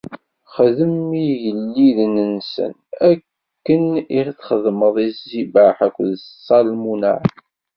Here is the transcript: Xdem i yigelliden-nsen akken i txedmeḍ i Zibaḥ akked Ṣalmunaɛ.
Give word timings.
Xdem 0.53 0.95
i 1.21 1.23
yigelliden-nsen 1.25 2.73
akken 3.09 3.83
i 4.17 4.21
txedmeḍ 4.37 4.95
i 5.05 5.07
Zibaḥ 5.29 5.75
akked 5.87 6.11
Ṣalmunaɛ. 6.47 7.21